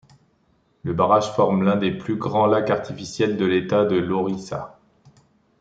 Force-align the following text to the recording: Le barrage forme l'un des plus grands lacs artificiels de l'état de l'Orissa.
Le 0.81 0.93
barrage 0.95 1.31
forme 1.33 1.61
l'un 1.61 1.75
des 1.75 1.91
plus 1.91 2.15
grands 2.15 2.47
lacs 2.47 2.71
artificiels 2.71 3.37
de 3.37 3.45
l'état 3.45 3.85
de 3.85 3.97
l'Orissa. 3.97 4.79